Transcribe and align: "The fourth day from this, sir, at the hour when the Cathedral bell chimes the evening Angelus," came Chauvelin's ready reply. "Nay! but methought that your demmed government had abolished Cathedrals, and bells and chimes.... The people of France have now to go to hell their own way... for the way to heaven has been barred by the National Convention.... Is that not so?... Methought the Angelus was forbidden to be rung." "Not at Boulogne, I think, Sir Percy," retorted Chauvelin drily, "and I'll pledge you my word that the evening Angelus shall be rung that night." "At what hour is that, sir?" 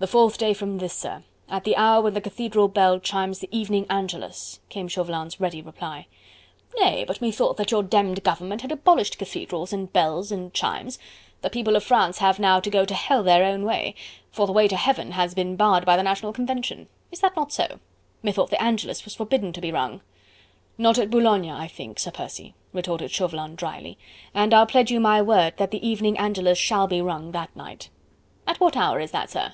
"The 0.00 0.06
fourth 0.06 0.38
day 0.38 0.54
from 0.54 0.78
this, 0.78 0.94
sir, 0.94 1.24
at 1.46 1.64
the 1.64 1.76
hour 1.76 2.00
when 2.00 2.14
the 2.14 2.22
Cathedral 2.22 2.68
bell 2.68 2.98
chimes 2.98 3.40
the 3.40 3.50
evening 3.54 3.84
Angelus," 3.90 4.58
came 4.70 4.88
Chauvelin's 4.88 5.38
ready 5.40 5.60
reply. 5.60 6.06
"Nay! 6.78 7.04
but 7.06 7.20
methought 7.20 7.58
that 7.58 7.70
your 7.70 7.82
demmed 7.82 8.22
government 8.24 8.62
had 8.62 8.72
abolished 8.72 9.18
Cathedrals, 9.18 9.74
and 9.74 9.92
bells 9.92 10.32
and 10.32 10.54
chimes.... 10.54 10.98
The 11.42 11.50
people 11.50 11.76
of 11.76 11.84
France 11.84 12.16
have 12.16 12.38
now 12.38 12.60
to 12.60 12.70
go 12.70 12.86
to 12.86 12.94
hell 12.94 13.22
their 13.22 13.44
own 13.44 13.62
way... 13.64 13.94
for 14.30 14.46
the 14.46 14.54
way 14.54 14.66
to 14.68 14.76
heaven 14.78 15.10
has 15.12 15.34
been 15.34 15.54
barred 15.54 15.84
by 15.84 15.98
the 15.98 16.02
National 16.02 16.32
Convention.... 16.32 16.88
Is 17.12 17.20
that 17.20 17.36
not 17.36 17.52
so?... 17.52 17.78
Methought 18.22 18.48
the 18.48 18.62
Angelus 18.62 19.04
was 19.04 19.14
forbidden 19.16 19.52
to 19.52 19.60
be 19.60 19.70
rung." 19.70 20.00
"Not 20.78 20.96
at 20.96 21.10
Boulogne, 21.10 21.50
I 21.50 21.68
think, 21.68 21.98
Sir 21.98 22.10
Percy," 22.10 22.54
retorted 22.72 23.10
Chauvelin 23.10 23.54
drily, 23.54 23.98
"and 24.32 24.54
I'll 24.54 24.64
pledge 24.64 24.90
you 24.90 24.98
my 24.98 25.20
word 25.20 25.58
that 25.58 25.70
the 25.72 25.86
evening 25.86 26.16
Angelus 26.16 26.56
shall 26.56 26.86
be 26.86 27.02
rung 27.02 27.32
that 27.32 27.54
night." 27.54 27.90
"At 28.46 28.60
what 28.60 28.78
hour 28.78 28.98
is 28.98 29.10
that, 29.10 29.28
sir?" 29.28 29.52